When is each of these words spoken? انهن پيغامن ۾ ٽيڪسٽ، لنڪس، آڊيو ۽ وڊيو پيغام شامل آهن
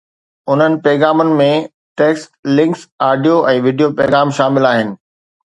انهن 0.51 0.77
پيغامن 0.85 1.29
۾ 1.41 1.47
ٽيڪسٽ، 2.01 2.33
لنڪس، 2.55 2.81
آڊيو 3.09 3.37
۽ 3.53 3.61
وڊيو 3.69 3.93
پيغام 4.01 4.35
شامل 4.41 4.71
آهن 4.73 4.93